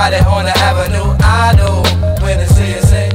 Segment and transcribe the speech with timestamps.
[0.00, 1.84] Everybody on the avenue, I know
[2.24, 3.10] when they see it say,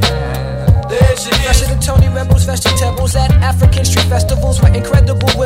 [0.88, 1.42] There she is.
[1.42, 4.75] Fresher than Tony Rebels, vegetables at African street festivals where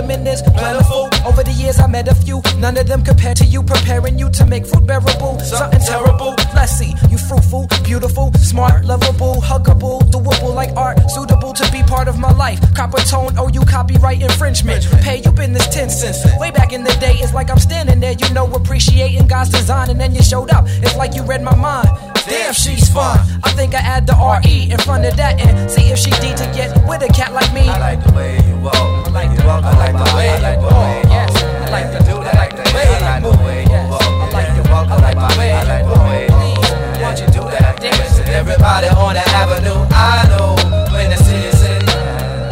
[0.01, 1.09] women is plentiful.
[1.25, 4.29] Over the years, I met a few, none of them compared to you, preparing you
[4.31, 5.39] to make food bearable.
[5.39, 6.35] Something terrible.
[6.55, 12.17] Let's you fruitful, beautiful, smart, lovable, huggable, doable like art, suitable to be part of
[12.17, 12.59] my life.
[12.79, 14.85] Coppertone, oh, you copyright infringement.
[15.01, 16.25] Pay you been this 10 cents.
[16.39, 19.89] Way back in the day, it's like I'm standing there, you know, appreciating God's design,
[19.89, 20.65] and then you showed up.
[20.67, 21.89] It's like you read my mind.
[22.29, 23.17] Damn, she's fun.
[23.43, 26.29] I think I add the RE in front of that and see if she D
[26.37, 27.67] to get with a cat like me.
[27.67, 28.75] I like the way you walk.
[28.75, 29.63] I like the walk.
[29.65, 31.05] I like the way you walk.
[31.09, 32.35] Yes, I like to do that.
[32.35, 34.05] I like the way I like the way you walk.
[34.05, 34.87] I like the walk.
[34.87, 37.01] I like the way I like the way you walk.
[37.01, 37.81] Won't you do that?
[37.81, 40.53] Listen, everybody on the avenue, I know
[40.93, 41.85] when the city city.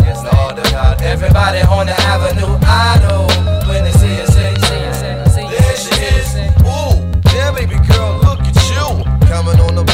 [0.02, 1.02] Yes, Lord of God.
[1.04, 3.27] Everybody on the avenue, I know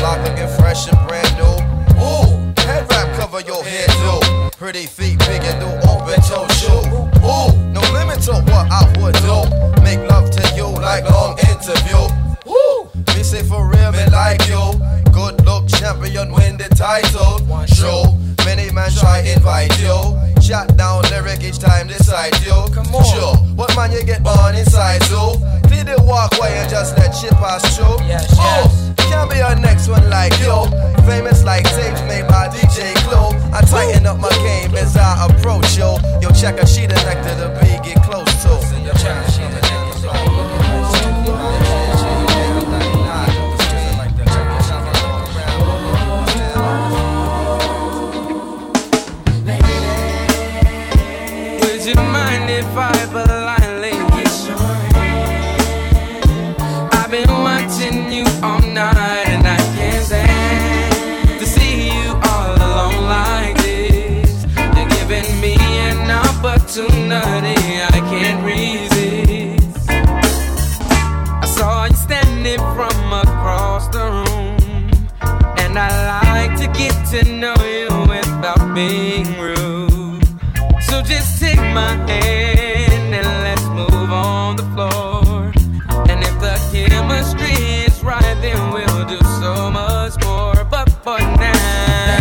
[0.03, 1.55] block looking fresh and brand new.
[2.03, 2.27] Ooh,
[2.67, 4.19] head wrap cover your head too.
[4.57, 6.83] Pretty feet, big and new open toe shoe.
[7.23, 9.37] Ooh, no limit to what I would do.
[9.81, 12.03] Make love to you like long interview.
[12.45, 14.63] Woo, me say for real, me like you.
[15.13, 17.39] Good look champion, win the title.
[17.65, 19.97] Show, many man try invite you.
[20.41, 22.57] Shot down lyric each time decide you.
[22.75, 23.05] Come on.
[23.05, 27.31] Sure, what man you get born inside so Clear the walkway and just let shit
[27.31, 28.05] pass through.
[28.05, 30.55] Yes, oh, can't be a next one like you.
[31.05, 33.29] Famous like tapes made by DJ Clue.
[33.53, 35.97] I tighten up my game as I approach yo.
[36.21, 38.53] Yo, check a sheet of nectar the beat get close to.
[39.53, 39.62] Would
[77.13, 80.25] to know you without being rude.
[80.81, 85.53] So just take my hand and let's move on the floor.
[86.09, 87.53] And if the chemistry
[87.85, 90.65] is right, then we'll do so much more.
[90.71, 92.17] But for now,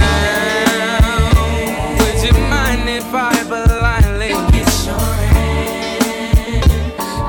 [1.98, 6.70] would you mind if I politely kiss your hand?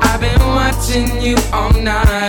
[0.02, 2.23] I've been watching you all night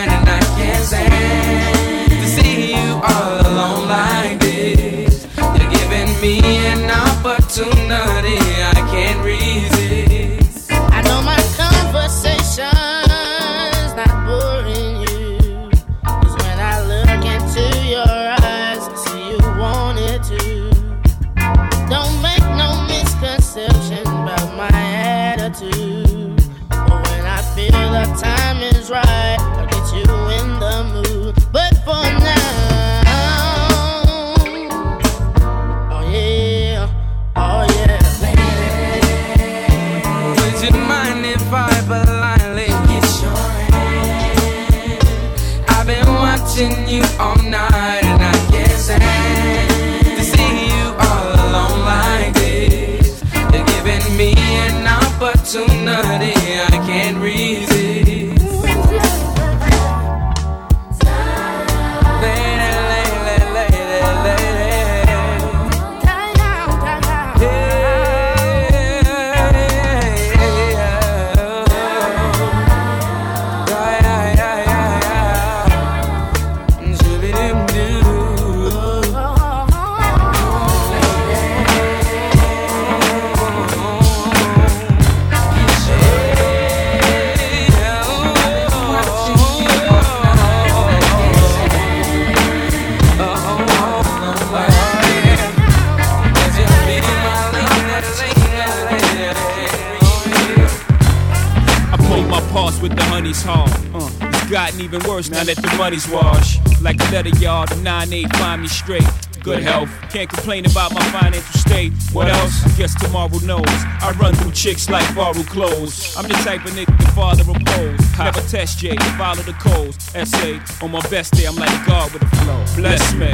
[105.77, 106.60] money's washed.
[106.82, 109.08] Like a letter yard, the 9-8 find me straight.
[109.41, 111.94] Good health, can't complain about my financial state.
[112.12, 112.63] What else?
[112.77, 113.63] Guess tomorrow knows.
[114.01, 116.15] I run through chicks like borrowed clothes.
[116.17, 118.17] I'm the type of nigga the father oppose.
[118.17, 120.15] Never test J, follow the codes.
[120.15, 122.65] Essay, on my best day, I'm like God with a flow.
[122.75, 123.32] Bless me.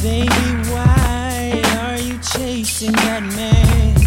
[0.00, 4.01] Baby, why are you chasing that man?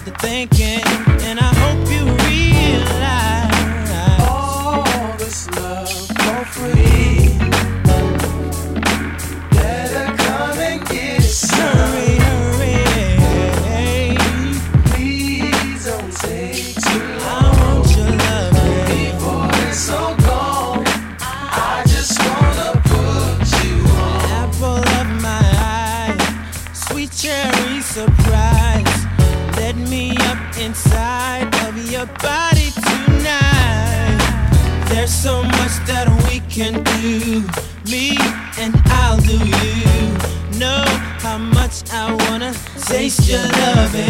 [0.00, 0.80] got to thinking,
[1.24, 1.89] and I hope
[43.00, 44.09] You used to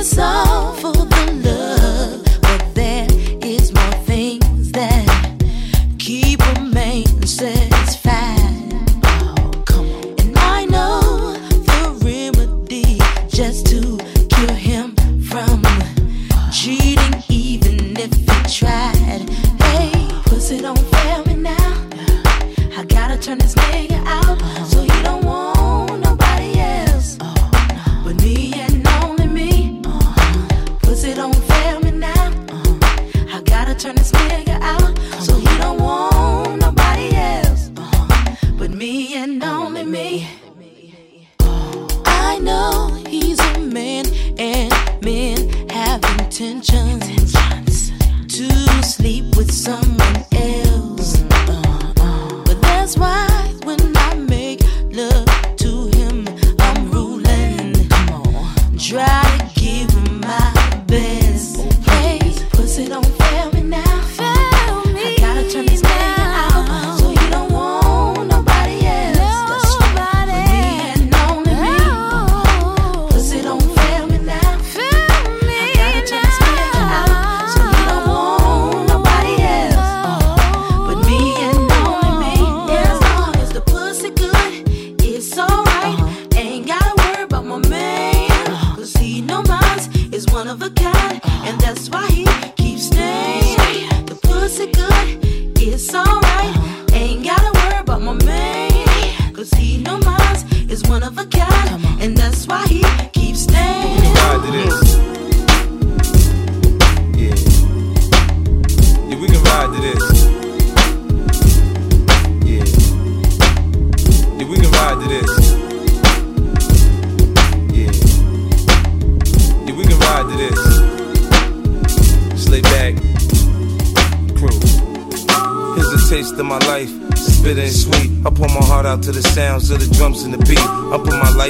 [0.00, 0.37] It's all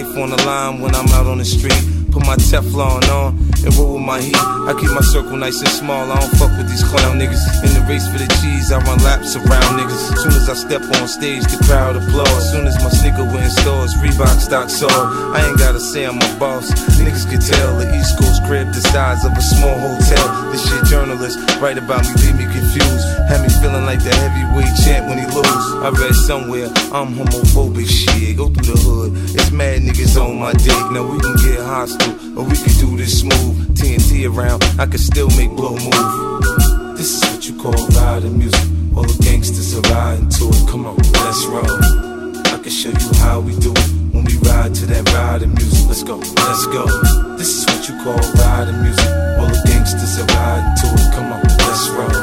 [0.03, 2.08] life on the line when I'm out on the street.
[2.13, 4.37] Put my Teflon on and roll with my heat.
[4.37, 6.11] I keep my circle nice and small.
[6.11, 7.43] I don't fuck with these clown niggas.
[7.65, 10.13] In the race for the cheese, I run laps around niggas.
[10.13, 12.51] As Soon as I step on stage, the crowd applauds.
[12.51, 14.93] Soon as my sneaker went stores, Reebok stock soared.
[15.37, 16.71] I ain't gotta say I'm a boss.
[16.97, 20.53] Niggas can tell the East Coast crib the size of a small hotel.
[20.53, 23.05] This shit journalists write about me, leave me confused.
[23.29, 25.65] Had me feeling like the heavyweight champ when he lose.
[25.83, 28.37] I read somewhere I'm homophobic shit.
[28.37, 30.79] Go through the hood, it's mad niggas on my dick.
[30.95, 31.98] Now we can get hostile,
[32.37, 33.77] or we can do this smooth.
[33.77, 36.97] TNT around, I can still make blow move.
[36.97, 38.67] This is what you call riding music.
[38.97, 40.69] All the gangsters are riding to it.
[40.69, 41.79] Come on, let's roll.
[42.55, 45.87] I can show you how we do it when we ride to that riding music.
[45.89, 46.87] Let's go, let's go.
[47.37, 49.11] This is what you call riding music.
[49.39, 51.09] All the gangsters are riding to it.
[51.15, 52.23] Come on, let's roll.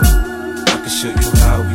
[0.71, 1.74] I can show you how we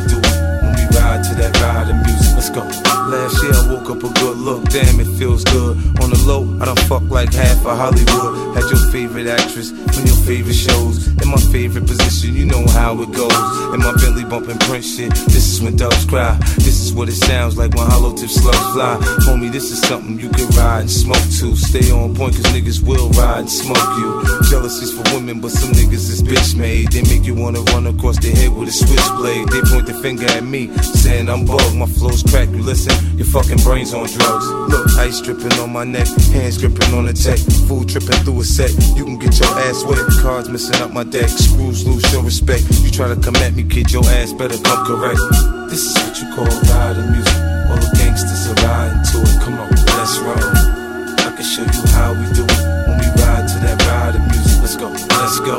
[1.49, 2.35] ride to music.
[2.35, 2.61] Let's go.
[2.61, 5.77] Last year I woke up a good look, damn it feels good.
[6.01, 8.55] On the low, I done fuck like half of Hollywood.
[8.55, 11.07] Had your favorite actress from your favorite shows.
[11.07, 13.33] In my favorite position, you know how it goes.
[13.73, 16.37] In my Bentley bumping Prince shit, this is when doves cry.
[16.57, 18.97] This is what it sounds like when hollow tip slugs fly.
[19.25, 21.55] Homie, this is something you can ride and smoke to.
[21.55, 24.23] Stay on point, cause niggas will ride and smoke you.
[24.49, 26.91] Jealousy's for women, but some niggas is bitch made.
[26.91, 29.47] They make you wanna run across the head with a switchblade.
[29.49, 32.51] They point the finger at me, saying I'm bugged, my flow's cracked.
[32.51, 34.45] You listen, your fucking brain's on drugs.
[34.67, 37.39] Look, ice dripping on my neck, hands gripping on the tech,
[37.71, 38.75] Fool tripping through a set.
[38.99, 42.67] You can get your ass wet, cards missing up my deck, screws loose, your respect.
[42.83, 45.23] You try to come at me, kid, your ass better come correct.
[45.71, 47.39] This is what you call riding music.
[47.71, 49.39] All the gangsters are riding to it.
[49.39, 50.35] Come on, let's roll.
[50.35, 54.59] I can show you how we do it when we ride to that riding music.
[54.59, 55.55] Let's go, let's go.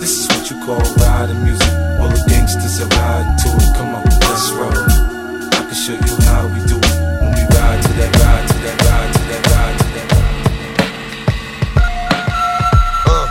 [0.00, 1.68] This is what you call riding music.
[2.00, 3.76] All the gangsters are riding to it.
[3.76, 4.89] Come on, let's roll
[5.80, 6.96] show you how we do it.
[7.22, 10.44] When we ride to that ride, to that ride, to that ride, to that ride.
[13.08, 13.26] Uh.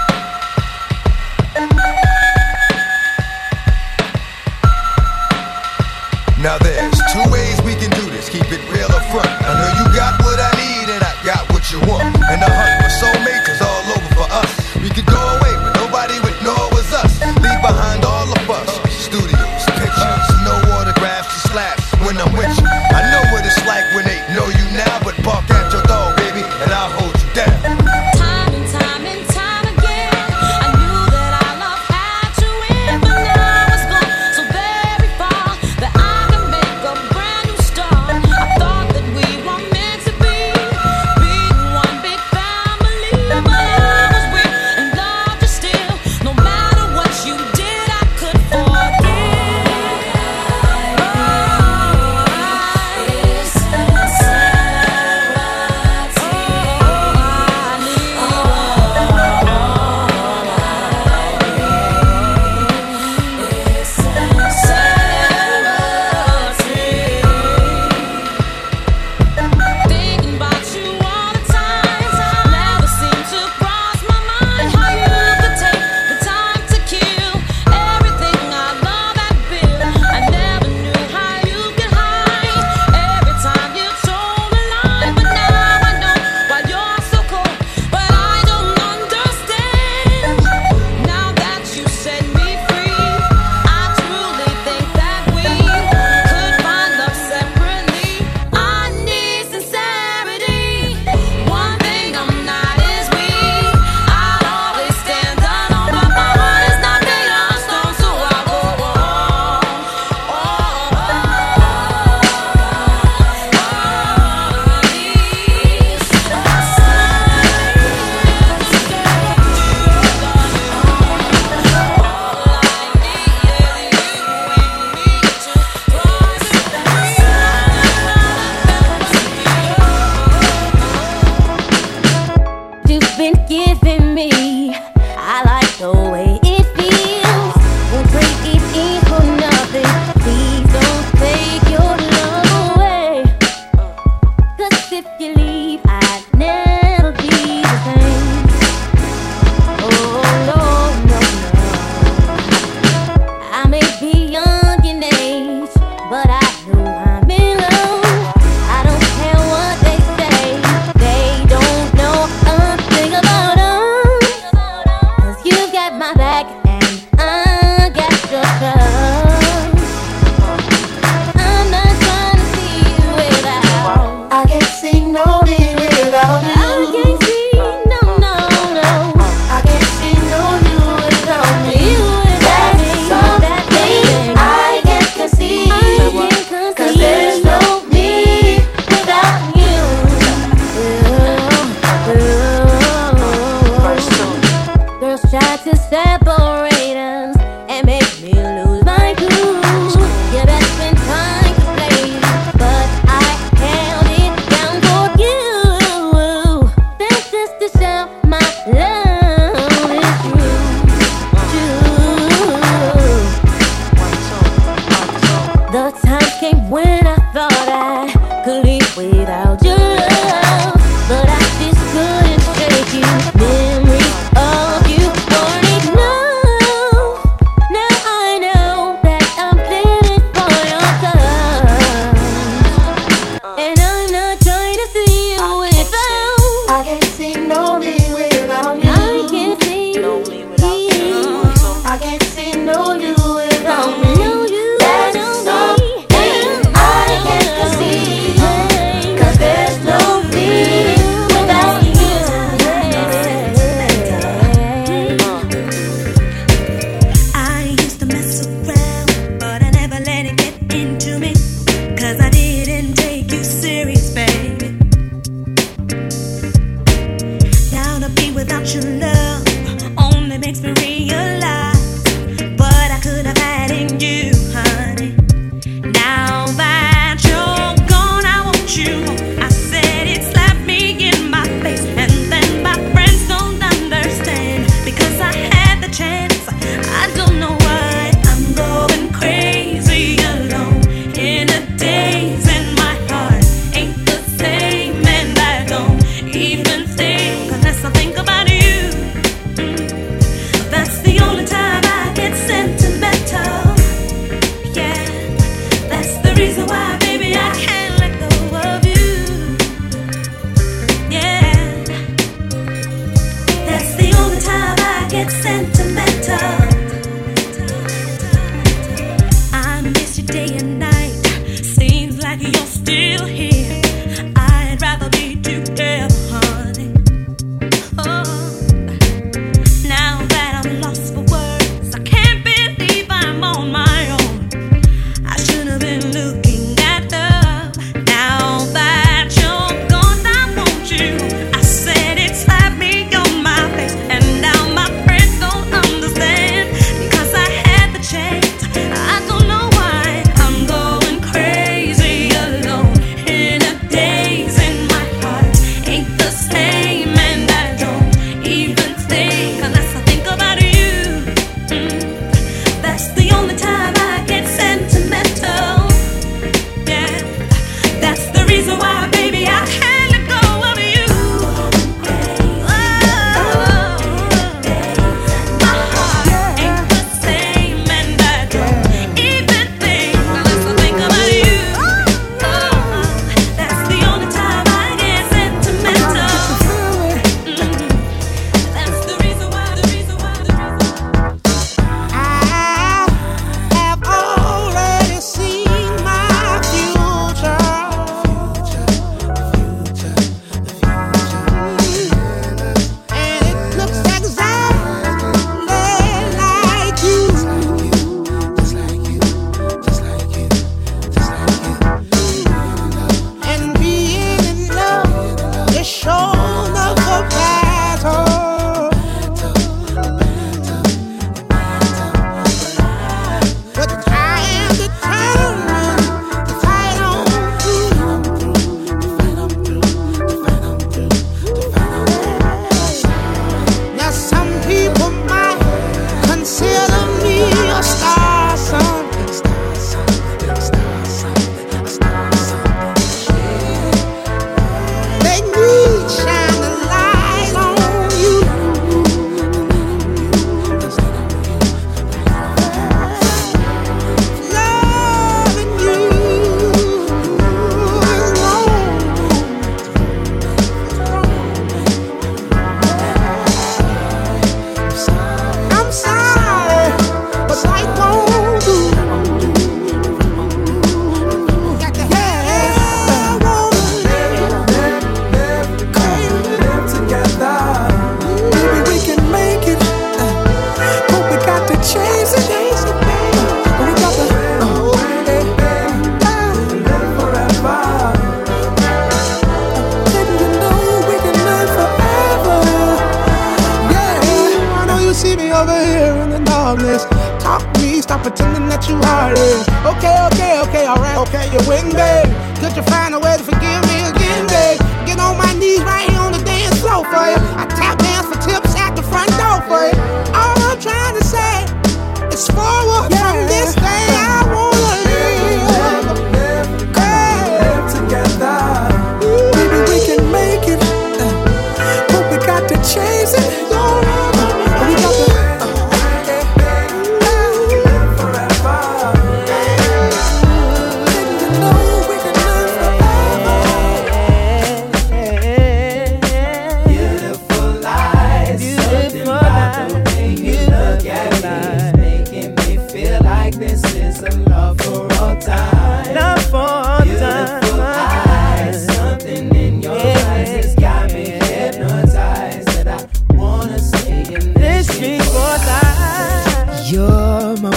[6.42, 8.30] Now there's two ways we can do this.
[8.30, 9.30] Keep it real up front.
[9.46, 12.19] I know you got what I need and I got what you want.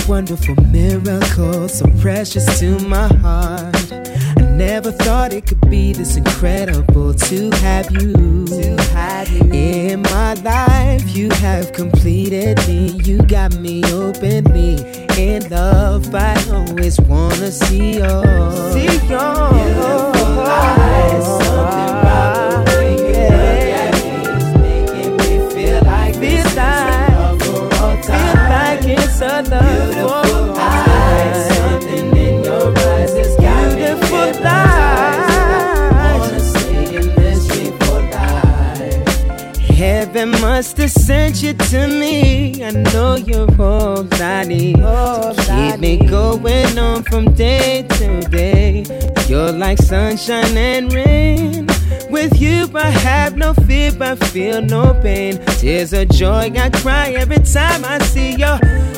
[0.08, 3.92] Wonderful miracle, so precious to my heart.
[4.36, 8.46] I never thought it could be this incredible to have you.
[8.46, 11.16] To have you in my life.
[11.16, 13.00] You have completed me.
[13.04, 14.76] You got me openly
[15.18, 16.14] in love.
[16.14, 18.72] I always wanna see yours.
[18.72, 19.52] See yours.
[19.52, 21.41] Beautiful eyes,
[30.58, 34.44] eyes, something in your eyes has got me hypnotized.
[35.94, 36.40] I wanna
[37.16, 37.48] this
[37.80, 39.58] for life.
[39.60, 42.62] Heaven must have sent you to me.
[42.64, 44.76] I know you're all I need.
[44.76, 48.84] to keep me going on from day to day.
[49.28, 51.66] You're like sunshine and rain.
[52.10, 55.38] With you, I have no fear, I feel no pain.
[55.58, 58.91] Tears of joy, I cry every time I see your Something about the way you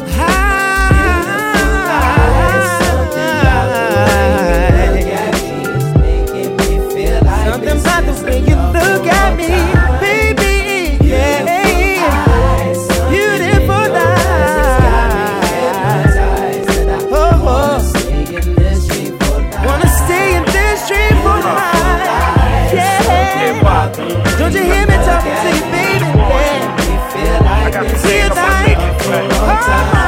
[24.38, 26.05] Don't you hear me talking to you, baby?
[26.05, 26.64] Yeah.
[28.05, 30.04] Feel like, oh,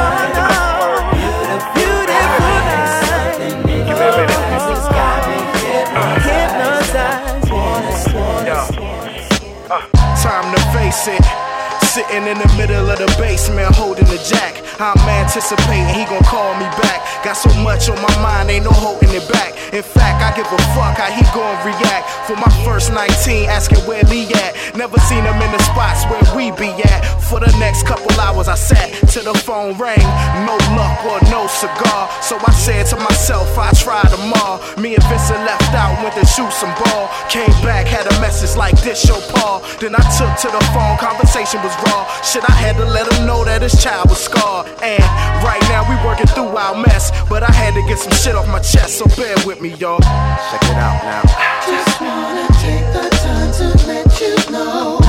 [11.97, 14.66] Sitting in the middle of the basement holding the jack.
[14.79, 17.01] I'm anticipating he gon' call me back.
[17.23, 19.57] Got so much on my mind, ain't no holding it back.
[19.73, 22.05] In fact, I give a fuck how he gon' react.
[22.29, 24.77] For my first 19, asking where Lee at.
[24.77, 27.01] Never seen him in the spots where we be at.
[27.25, 30.05] For the next couple hours, I sat till the phone rang.
[30.45, 32.09] No luck or no cigar.
[32.21, 34.07] So I said to myself, I try
[34.47, 34.61] all.
[34.77, 37.09] Me and Vincent left out, went to shoot some ball.
[37.29, 39.61] Came back, had a message like this, show Paul.
[39.79, 42.05] Then I took to the phone, conversation was raw.
[42.21, 44.66] Shit, I had to let him know that his child was scarred.
[44.81, 45.03] And
[45.43, 47.11] right now we working through our mess.
[47.29, 49.99] But I had to get some shit off my chest, so bear with me, y'all.
[49.99, 51.23] Check it out now.
[51.65, 54.99] Just wanna take the time to let you know.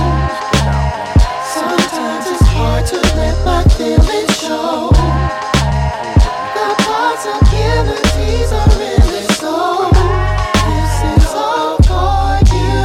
[1.54, 4.90] Sometimes it's hard to let my feelings show.
[6.54, 9.90] The possibilities are really so.
[10.68, 12.78] This is all for you.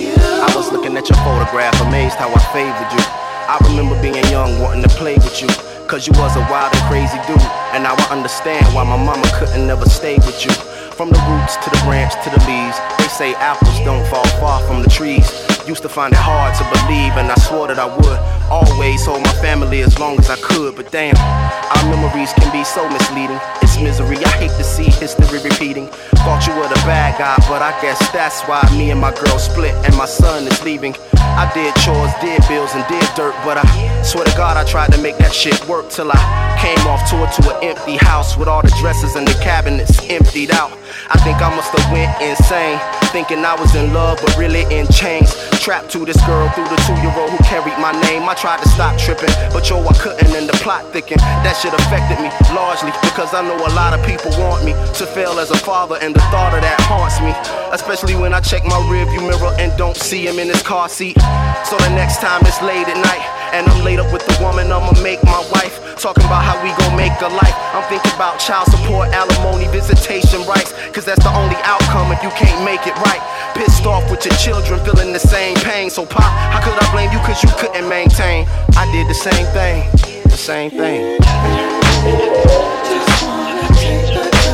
[0.00, 0.14] You.
[0.16, 3.25] I was looking at your photograph, amazed how I favored you.
[3.56, 5.48] I remember being young, wanting to play with you.
[5.88, 7.40] Cause you was a wild and crazy dude.
[7.72, 10.52] And now I understand why my mama couldn't never stay with you.
[10.92, 14.60] From the roots to the branch to the leaves, they say apples don't fall far
[14.68, 15.24] from the trees.
[15.66, 18.20] Used to find it hard to believe, and I swore that I would
[18.52, 20.76] always hold my family as long as I could.
[20.76, 23.40] But damn, our memories can be so misleading.
[23.82, 25.88] Misery, I hate to see history repeating.
[26.24, 29.38] Thought you were the bad guy, but I guess that's why me and my girl
[29.38, 30.94] split, and my son is leaving.
[31.16, 34.92] I did chores, did bills, and did dirt, but I swear to God, I tried
[34.92, 36.18] to make that shit work till I
[36.60, 40.50] came off tour to an empty house with all the dresses and the cabinets emptied
[40.50, 40.72] out.
[41.10, 42.80] I think I must have went insane,
[43.12, 45.34] thinking I was in love, but really in chains.
[45.60, 48.22] Trapped to this girl through the two-year-old who carried my name.
[48.22, 51.20] I tried to stop tripping, but yo, I couldn't, and the plot thickened.
[51.42, 55.06] That shit affected me largely because I know a lot of people want me to
[55.06, 57.32] fail as a father, and the thought of that haunts me.
[57.72, 61.18] Especially when I check my rearview mirror and don't see him in his car seat.
[61.64, 64.70] So the next time it's late at night, and I'm laid up with the woman
[64.70, 65.80] I'ma make my wife.
[65.98, 67.56] Talking about how we gon' make a life.
[67.72, 70.72] I'm thinking about child support, alimony, visitation rights.
[70.92, 73.22] Cause that's the only outcome if you can't make it right.
[73.56, 75.88] Pissed off with your children, feeling the same pain.
[75.88, 77.18] So, Pop, how could I blame you?
[77.24, 78.46] Cause you couldn't maintain.
[78.76, 79.88] I did the same thing,
[80.24, 81.16] the same thing.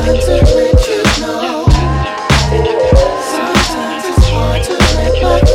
[0.05, 0.25] Sometimes
[4.05, 5.52] it's hard to let my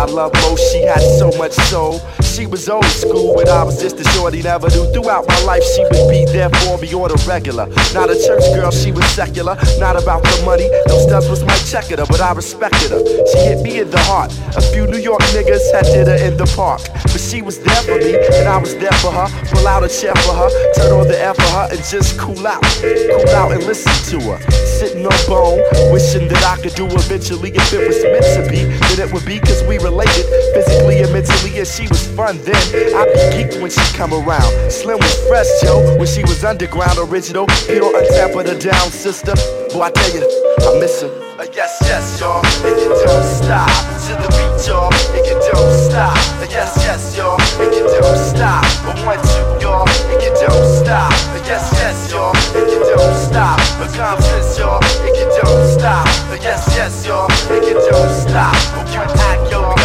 [0.00, 2.00] I love most, she had so much soul.
[2.30, 4.86] She was old school when I was just a shorty, never knew.
[4.92, 7.66] Throughout my life, she would be there for me on a regular.
[7.92, 9.58] Not a church girl, she was secular.
[9.78, 13.02] Not about the money, those stunts was my checker, but I respected her.
[13.26, 14.32] She hit me in the heart.
[14.56, 16.80] A few New York niggas had dinner in the park.
[17.02, 19.26] But she was there for me, and I was there for her.
[19.50, 22.46] Pull out a chair for her, turn on the air for her, and just cool
[22.46, 22.62] out.
[22.80, 24.38] Cool out and listen to her.
[24.78, 25.60] Sitting on bone,
[25.92, 27.50] wishing that I could do eventually.
[27.50, 28.64] If it was meant to be,
[28.94, 30.24] then it would be cause we related
[30.54, 31.58] physically and mentally.
[31.58, 32.56] And she was fun then.
[32.94, 34.70] I'd be geeked when she come around.
[34.70, 37.46] Slim was fresh, Joe, when she was underground original.
[37.66, 39.34] Pure on top of the down sister.
[39.72, 41.10] Boy, I tell you, I miss her.
[41.40, 42.44] Uh, yes, yes, y'all.
[42.68, 43.70] It can don't stop
[44.06, 44.92] to the beat, y'all.
[45.16, 46.16] It can don't stop.
[46.36, 47.40] Uh, yes, yes, y'all.
[47.56, 48.62] It can don't stop.
[48.84, 49.88] But one, two, y'all.
[50.12, 51.12] It can don't stop.
[51.32, 52.36] Uh, yes, yes, y'all.
[52.52, 53.56] It can don't stop.
[53.80, 54.84] But confidence, y'all.
[55.00, 56.06] It can don't stop.
[56.40, 57.28] Yes, yes, y'all.
[57.48, 58.52] It can don't stop.
[58.76, 59.79] But one act, yo,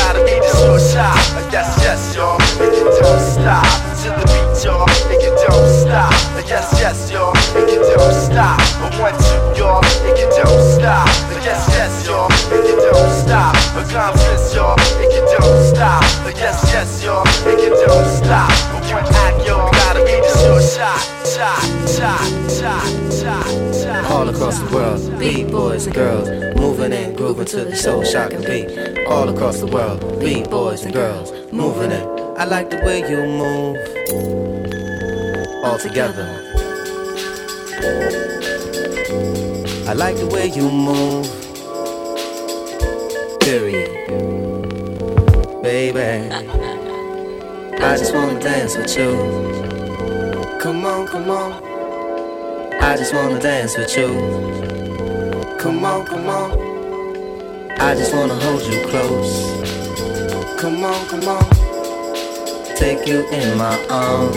[0.66, 1.14] be shot.
[1.38, 2.38] Uh, yes, yes, y'all.
[2.58, 3.66] It can don't stop
[4.02, 4.86] to the beat, y'all.
[5.12, 6.14] It can don't stop.
[6.34, 7.34] Uh, yes, yes, y'all.
[7.54, 8.58] It can don't stop.
[8.82, 9.82] But one, two, y'all.
[10.06, 11.08] It can don't stop.
[11.08, 12.30] Uh, yes, yes, y'all.
[12.50, 13.54] It can don't stop.
[13.74, 14.76] But confidence, y'all.
[15.02, 16.04] It can don't stop.
[16.26, 17.26] Uh, yes, yes, y'all.
[17.46, 18.50] It can don't stop.
[18.74, 21.15] But one act, we gotta be the sure shot.
[21.38, 21.44] All
[24.30, 29.06] across the world, beat boys and girls, moving and grooving to the soul shocking beat.
[29.06, 32.06] All across the world, beat boys and girls, moving it.
[32.38, 33.76] I like the way you move.
[35.66, 36.42] All together.
[39.90, 41.28] I like the way you move.
[43.42, 43.92] Period.
[45.62, 46.32] Baby.
[47.84, 49.75] I just wanna dance with you.
[50.66, 51.64] Come on, come on.
[52.82, 54.08] I just wanna dance with you.
[55.60, 56.52] Come on, come on.
[57.80, 59.32] I just wanna hold you close.
[60.60, 61.46] Come on, come on.
[62.76, 64.36] Take you in my arms.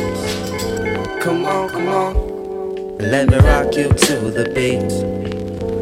[1.24, 2.98] Come on, come on.
[2.98, 4.92] Let me rock you to the beat.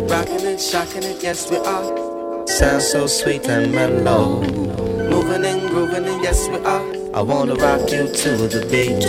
[0.09, 2.47] Rocking it, shocking it, yes we are.
[2.47, 4.96] Sounds so sweet and mellow.
[5.27, 6.87] Moving and grooving it, yes we are.
[7.13, 9.03] I wanna rock you to the beat.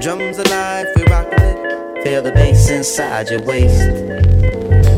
[0.00, 2.04] Drums alive, we rocking it.
[2.04, 3.82] Feel the bass inside your waist.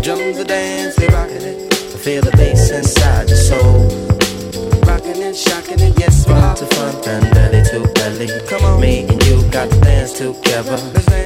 [0.05, 1.73] Drums a dance, we rocking it.
[1.73, 3.89] Feel the bass inside your soul.
[4.87, 8.29] Rocking it, shocking it, yes, we front to front and belly to belly.
[8.47, 10.77] Come on, me and you got to dance together.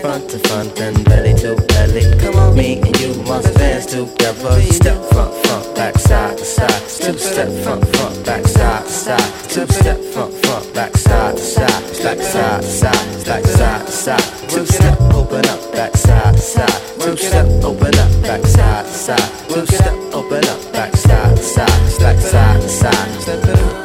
[0.02, 2.04] Front to front and belly to belly.
[2.20, 4.60] Come on, me and you must dance together.
[4.60, 6.82] Step front, front, back, side to side.
[7.00, 9.32] Two step front, front, back, side to side.
[9.48, 11.82] Two step front, front, back, side to side.
[11.96, 14.50] Stack side to side, stack side to side.
[14.50, 17.00] Two step, open up, back, side to side.
[17.00, 19.48] Two step, open up, back, side to side.
[19.48, 21.88] Two step, open up, back, side to side.
[21.88, 23.08] Stack side to side.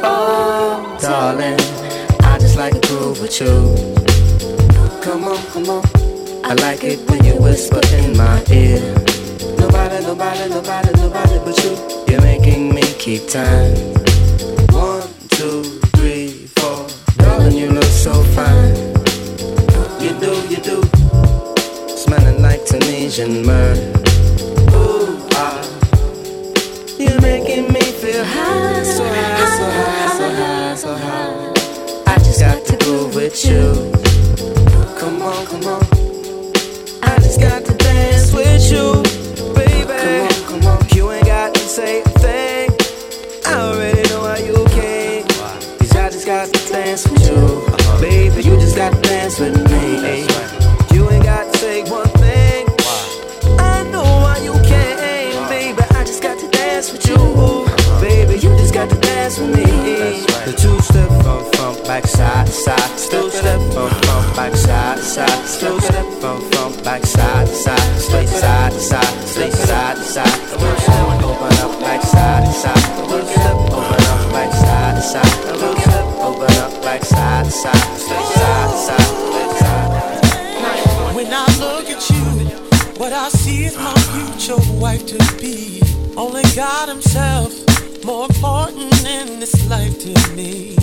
[0.04, 1.58] Oh, darling,
[2.20, 4.13] I just like to groove with you.
[5.04, 5.84] Come on, come on.
[6.46, 8.80] I like it when you whisper in my ear.
[9.58, 11.76] Nobody, nobody, nobody, nobody but you.
[12.08, 13.74] You're making me keep time.
[14.72, 15.62] One, two,
[15.96, 16.86] three, four.
[17.18, 18.74] Darling, you look so fine.
[20.00, 20.82] You do, you do.
[21.94, 23.76] Smelling like Tunisian myrrh.
[24.72, 25.60] Ooh, ah.
[26.98, 32.04] You're making me feel ah, high, so high, so high, so ah, high, so ah,
[32.06, 32.14] high.
[32.14, 33.93] I just got to groove with you.
[38.34, 39.02] With you,
[39.54, 40.28] baby.
[40.46, 40.88] Come on, come on.
[40.90, 42.70] You ain't got to say a thing.
[43.46, 45.24] I already know how you came.
[45.96, 48.00] I just got to dance with you, uh-huh.
[48.00, 48.42] baby.
[48.42, 50.26] You just gotta dance with me.
[50.94, 52.66] You ain't gotta say one thing.
[53.58, 55.82] I know I okay, baby.
[55.94, 58.00] I just got to dance with you, uh-huh.
[58.00, 58.34] baby.
[58.34, 60.03] You just got to dance with me
[61.86, 64.36] back side side, still step bump, bump.
[64.36, 66.82] back side side, still step bump, bump.
[66.84, 70.40] back side side, straight side side, straight side side.
[70.52, 77.04] Open up back side side, step open up back side side, step open up back
[77.04, 79.14] side side, straight side side.
[81.14, 82.48] When I look at you,
[82.98, 85.82] what I see is my future wife to be.
[86.16, 87.52] Only God Himself
[88.04, 90.76] more important in this life to me.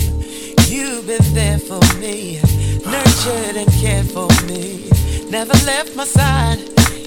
[0.72, 2.40] You've been there for me,
[2.86, 4.88] nurtured and cared for me,
[5.28, 6.60] never left my side.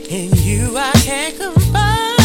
[0.07, 2.15] In you I can't confide.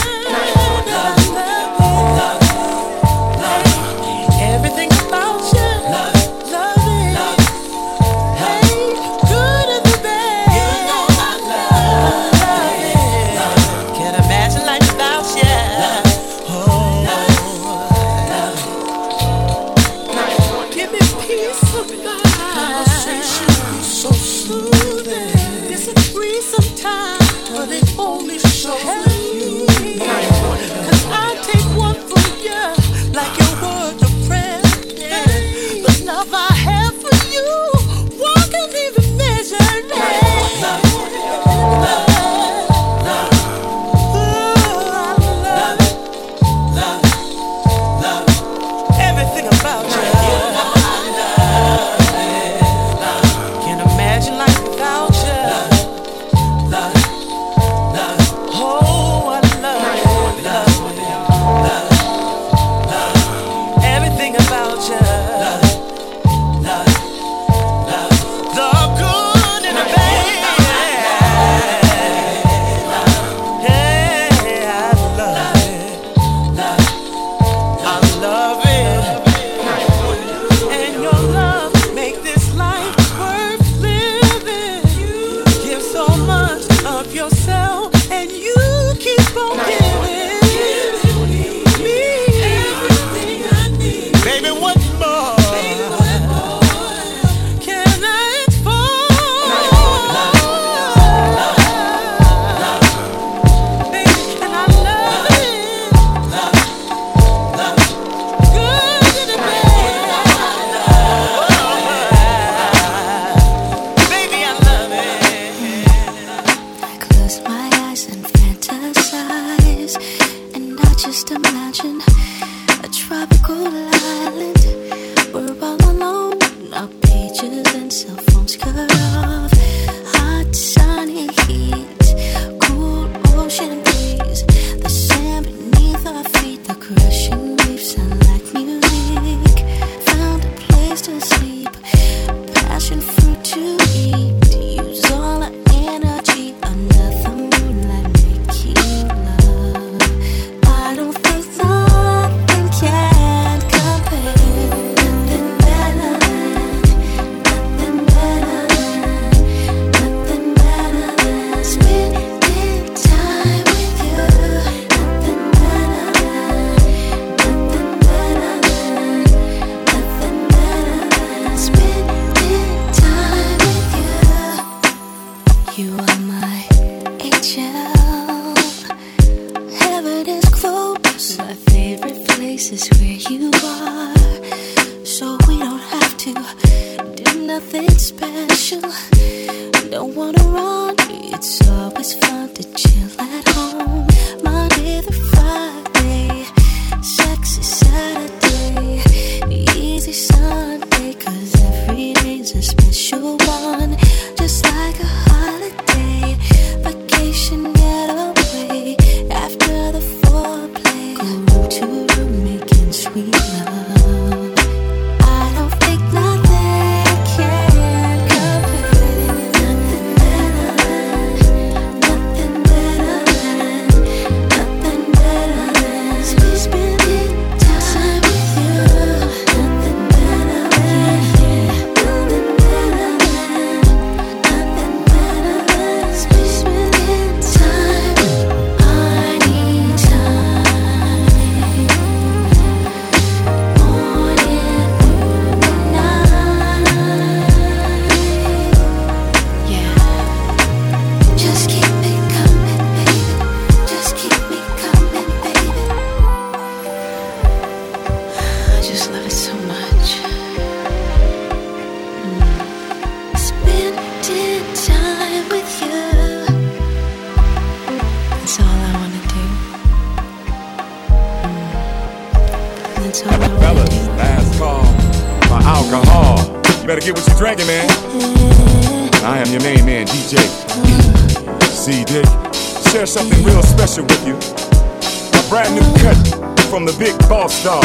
[287.00, 287.82] Big boss dog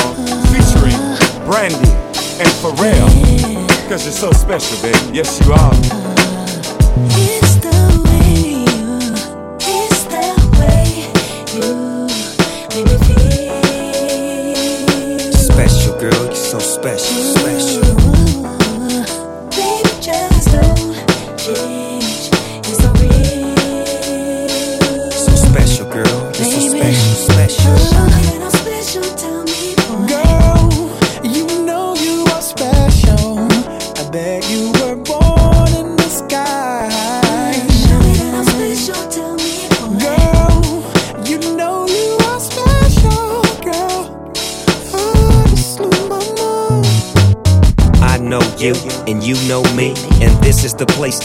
[0.51, 0.99] featuring
[1.45, 1.89] Brandy
[2.37, 3.07] and Pharrell.
[3.87, 5.15] Cause you're so special, baby.
[5.15, 5.74] Yes, you are.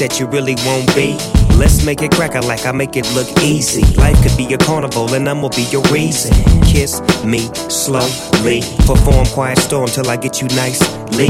[0.00, 1.12] That you really won't be.
[1.56, 3.84] Let's make it cracker like I make it look easy.
[3.96, 6.32] Life could be a carnival, and I'ma be your reason.
[6.64, 11.28] Kiss me slowly, perform quiet storm till I get you nicely.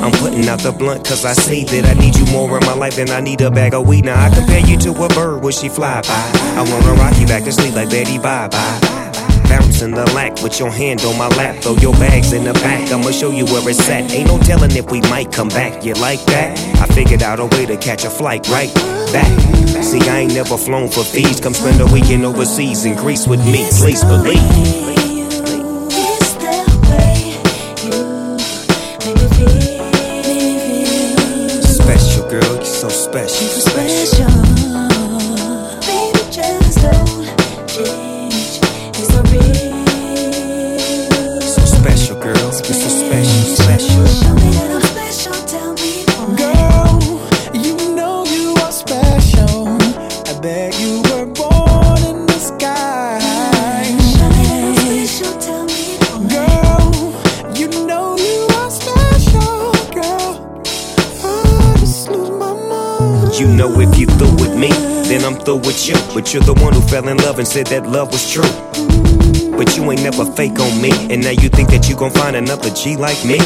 [0.00, 2.74] I'm putting out the blunt cause I see that I need you more in my
[2.74, 4.06] life than I need a bag of weed.
[4.06, 6.30] Now I compare you to a bird when she fly by.
[6.56, 8.80] I wanna rock you back to sleep like Betty Bye Bye.
[9.48, 11.56] Bouncing the lack with your hand on my lap.
[11.62, 12.90] Throw your bags in the back.
[12.90, 14.10] I'ma show you where it's at.
[14.12, 15.84] Ain't no telling if we might come back.
[15.84, 16.67] You like that?
[16.80, 18.72] I figured out a way to catch a flight right
[19.12, 19.28] back.
[19.82, 21.40] See, I ain't never flown for fees.
[21.40, 23.66] Come spend a weekend overseas in Greece with me.
[23.78, 24.38] Please believe.
[25.90, 27.34] It's the way
[27.82, 28.00] you
[29.04, 31.62] make me feel.
[31.62, 33.48] Special girl, you're so special,
[66.30, 68.44] You're the one who fell in love and said that love was true.
[69.56, 72.36] But you ain't never fake on me, and now you think that you gon' find
[72.36, 73.38] another G like me.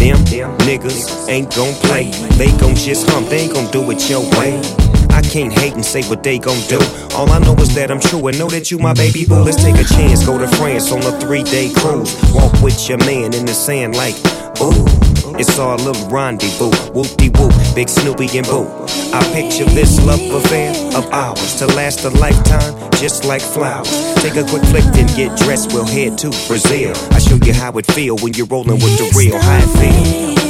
[0.00, 0.16] Them
[0.64, 2.10] niggas ain't gon' play.
[2.38, 4.56] They gon' just hump, they ain't gon' do it your way.
[5.10, 6.80] I can't hate and say what they gon' do.
[7.14, 9.44] All I know is that I'm true and know that you my baby boo.
[9.44, 12.16] Let's take a chance, go to France on a three day cruise.
[12.32, 14.16] Walk with your man in the sand like,
[14.62, 15.04] ooh.
[15.36, 16.70] It's our little rendezvous.
[16.92, 18.83] Whoop de whoop, big Snoopy and Boo.
[19.14, 23.88] I picture this love affair of ours to last a lifetime, just like flowers.
[24.16, 25.72] Take a quick flick, then get dressed.
[25.72, 26.92] We'll head to Brazil.
[27.12, 29.36] I show you how it feel when you're rolling with the real.
[29.36, 30.43] It feel.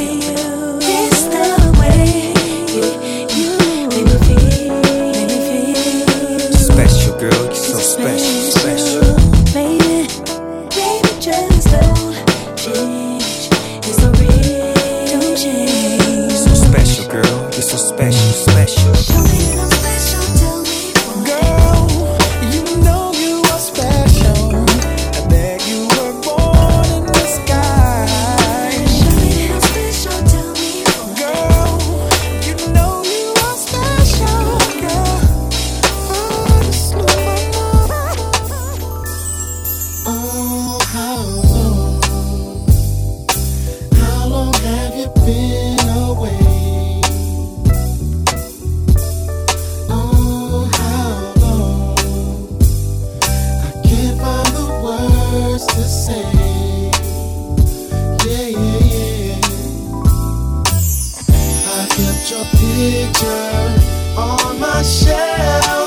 [62.31, 65.84] your picture on my shelf.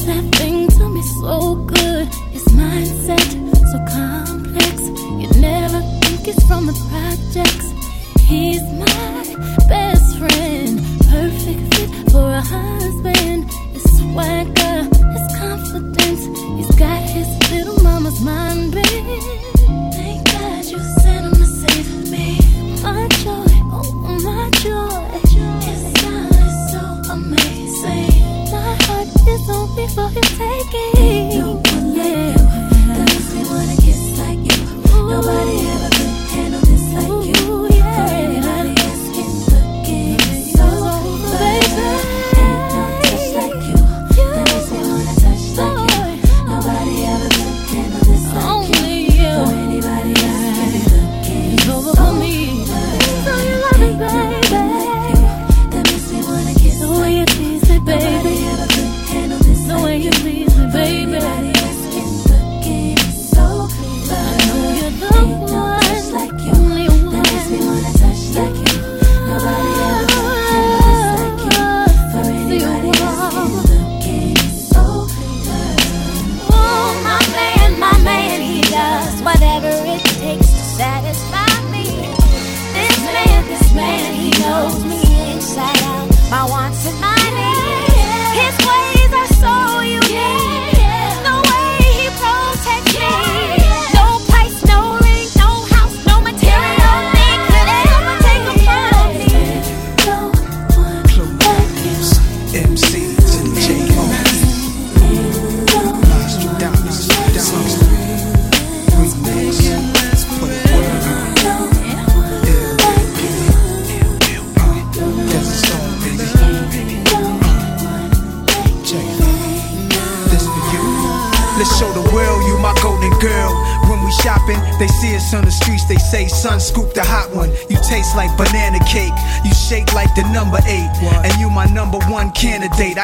[0.00, 2.06] does that thing to me so good.
[2.32, 3.30] His mindset
[3.70, 4.80] so complex.
[5.20, 7.68] You never think it's from the projects.
[8.22, 10.80] He's my best friend,
[11.10, 12.79] perfect fit for a high.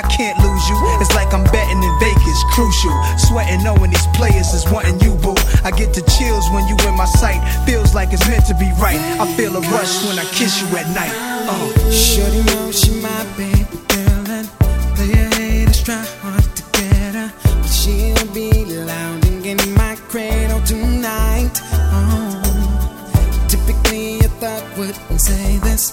[0.09, 0.77] Can't lose you.
[1.01, 2.95] It's like I'm betting in Vegas, crucial.
[3.19, 5.35] Sweating knowing these players is wanting you, boo.
[5.65, 8.71] I get the chills when you in my sight, feels like it's meant to be
[8.81, 9.01] right.
[9.21, 11.13] I feel a rush when I kiss you at night.
[11.49, 11.91] Uh.
[11.91, 14.49] Shorty know she my baby girl and
[14.97, 21.61] player haters try hard to get her, but she'll be lounging in my cradle tonight.
[21.95, 25.93] Oh, typically I thought wouldn't say this,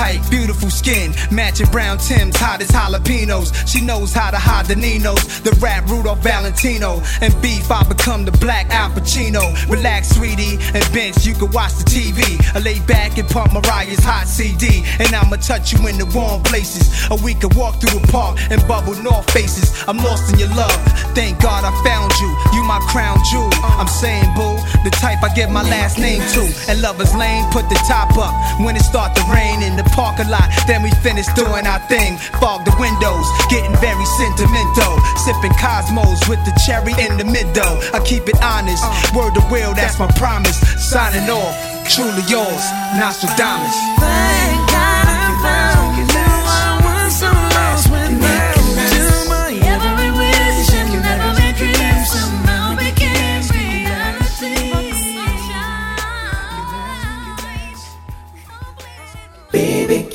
[0.00, 3.52] tight, beautiful skin, matching brown Tims, hot as jalapenos.
[3.68, 7.02] She knows how to hide the Ninos, the rap Rudolph Valentino.
[7.20, 9.44] And beef, I become the black Al Pacino.
[9.68, 12.20] Relax, sweetie, and bench, you can watch the TV.
[12.56, 16.42] I lay back and pump Mariah's hot CD, and I'ma touch you in the warm
[16.44, 16.88] places.
[17.10, 19.84] Or we could walk through the park and bubble north faces.
[19.86, 20.80] I'm lost in your love.
[21.12, 22.30] Thank God I found you.
[22.56, 23.52] You my crown jewel.
[23.76, 26.42] I'm saying, boo, the type I give my last name to.
[26.72, 28.32] And lovers lane, put the top up
[28.64, 30.48] when it start to rain in the parking lot.
[30.66, 32.16] Then we finish doing our thing.
[32.40, 34.98] Fog the windows, getting very sentimental.
[35.24, 37.74] Sipping Cosmos with the cherry in the middle.
[37.92, 38.82] I keep it honest.
[38.84, 39.18] Uh.
[39.18, 40.58] Word to will, that's my promise.
[40.78, 41.54] Signing off,
[41.90, 42.64] truly yours,
[42.98, 43.76] Nostradamus.
[43.98, 44.69] Thank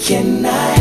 [0.06, 0.75] can I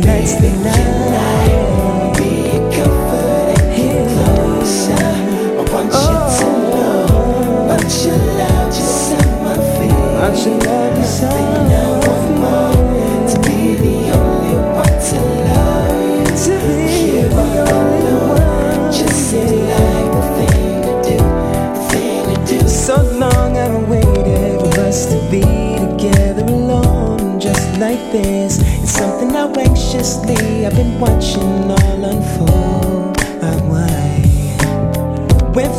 [0.00, 1.37] Tonight's the night.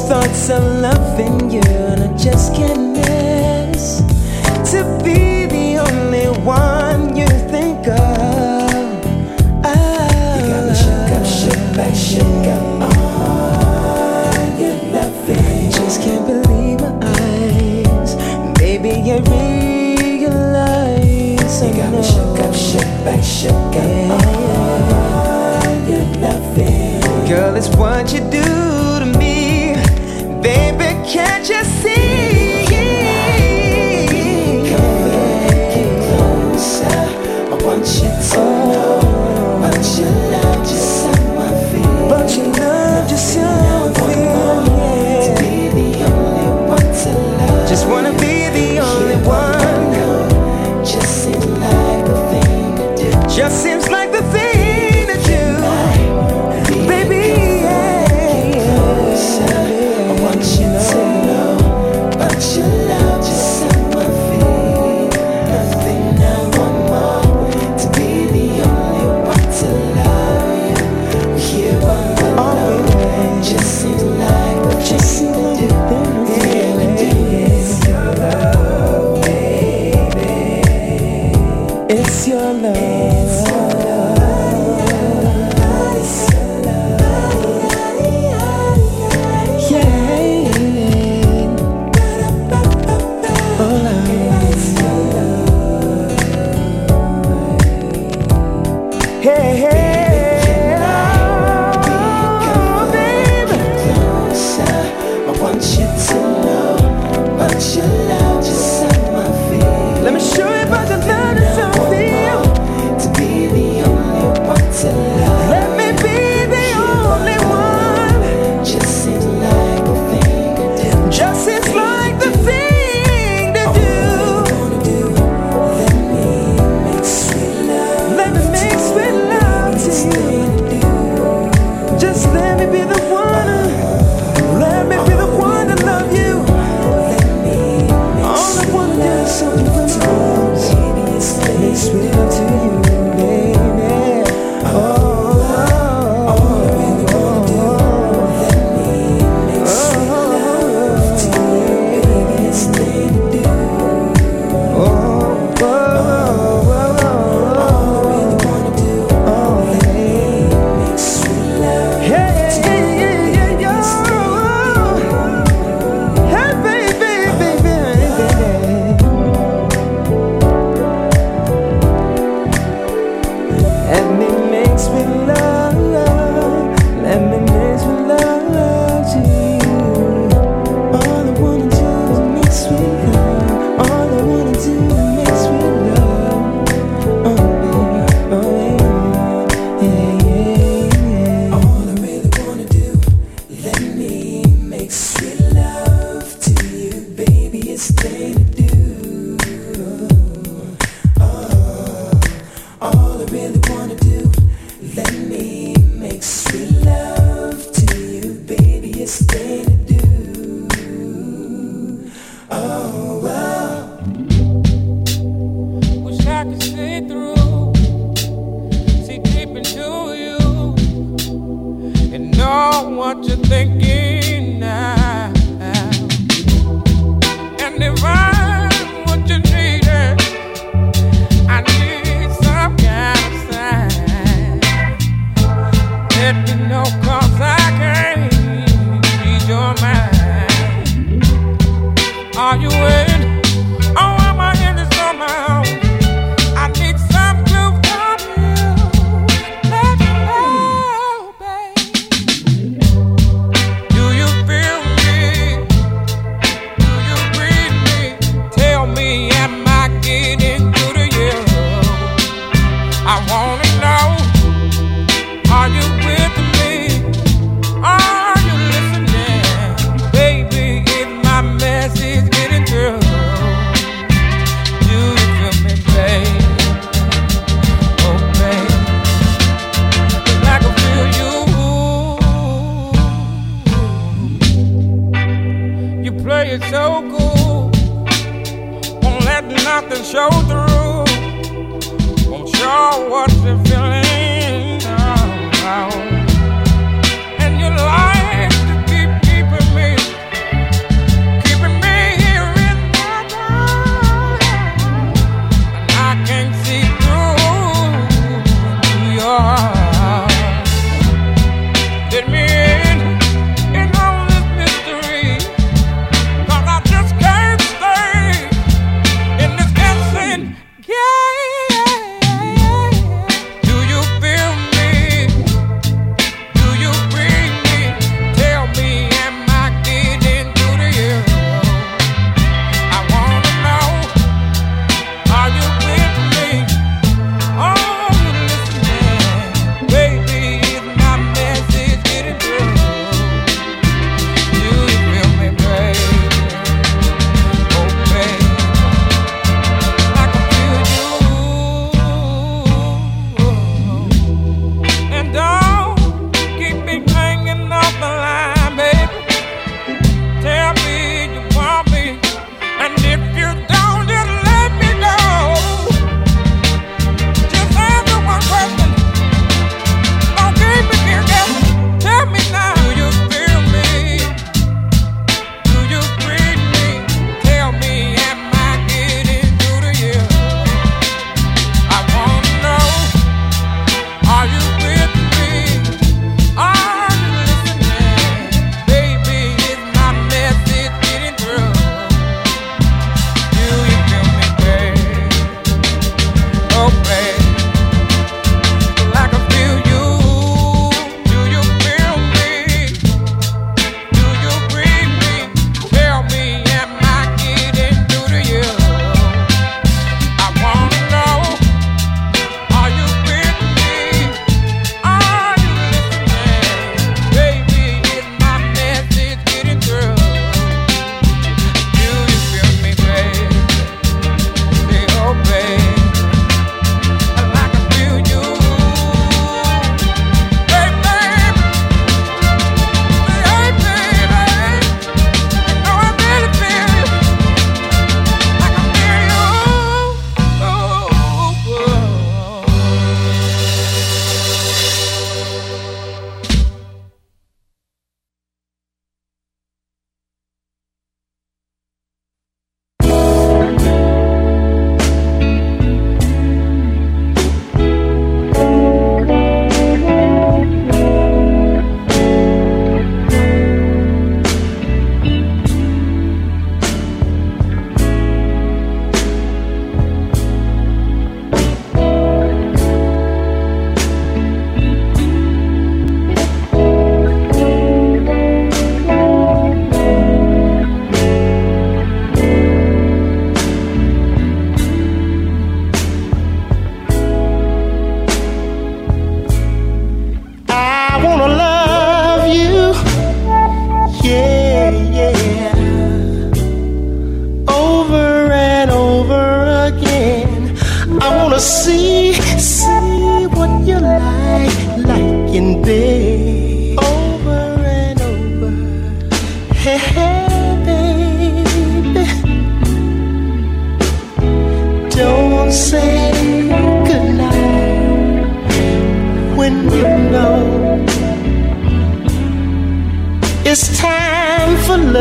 [0.10, 2.79] Thoughts of loving you, and I just can't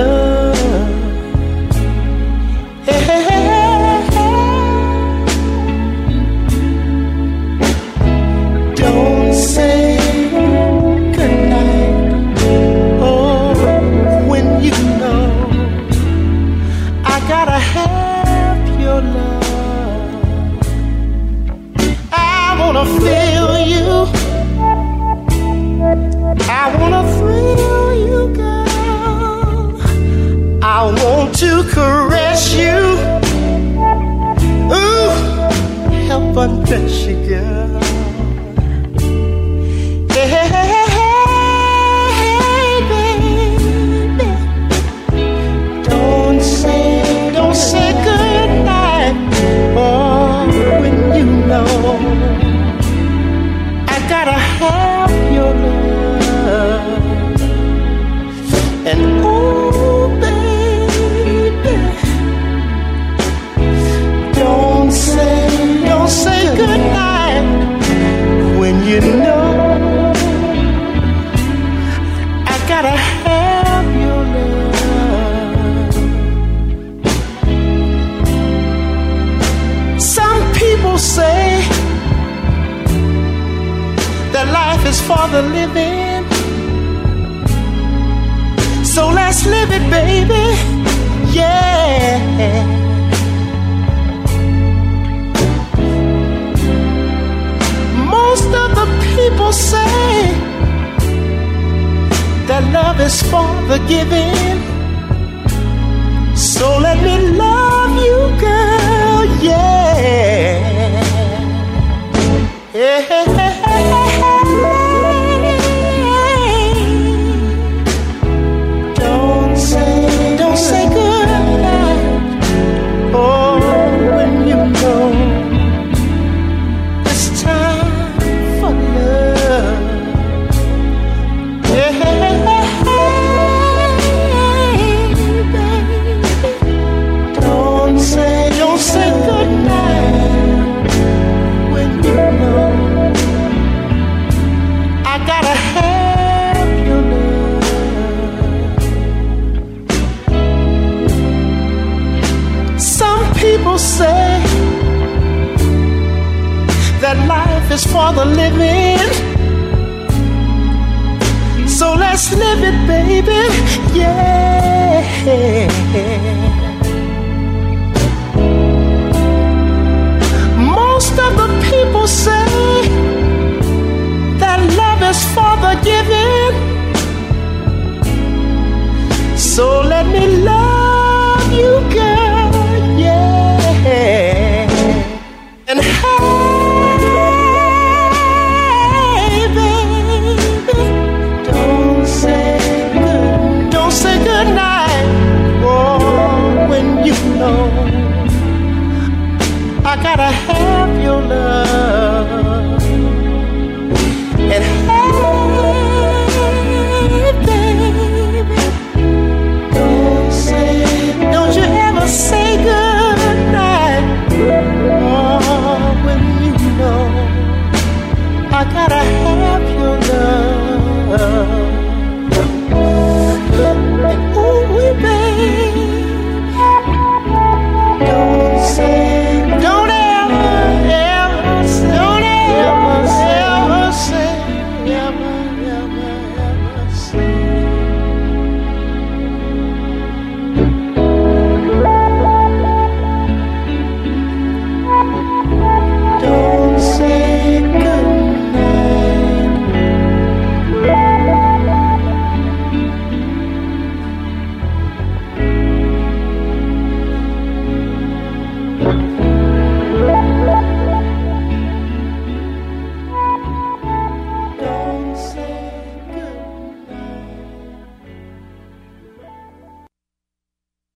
[0.08, 0.47] love.